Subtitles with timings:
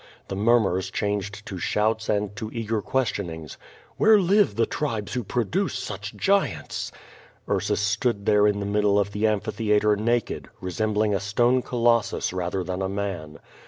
[0.29, 3.57] The murmurs changed to shouts and to eager ques tionings:
[3.99, 6.91] *^Vhere live the tribes who produce such giants?"
[7.47, 12.33] Ursus stood there in the middle of the amphitheatre naked, resembling a stone C olossus
[12.33, 13.37] rather than a man.